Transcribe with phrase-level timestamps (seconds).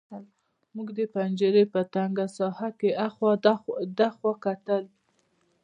[0.75, 3.31] موږ د پنجرې په تنګه ساحه کې هاخوا
[3.97, 4.83] دېخوا کتل